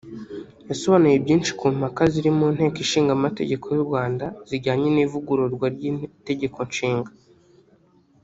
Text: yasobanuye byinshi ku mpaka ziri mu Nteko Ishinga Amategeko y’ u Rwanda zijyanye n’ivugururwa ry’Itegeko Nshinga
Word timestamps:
yasobanuye 0.69 1.15
byinshi 1.23 1.51
ku 1.59 1.65
mpaka 1.77 2.01
ziri 2.13 2.29
mu 2.37 2.47
Nteko 2.55 2.77
Ishinga 2.85 3.11
Amategeko 3.17 3.65
y’ 3.73 3.77
u 3.81 3.85
Rwanda 3.87 4.25
zijyanye 4.49 4.87
n’ivugururwa 4.91 5.65
ry’Itegeko 5.75 6.57
Nshinga 6.69 7.11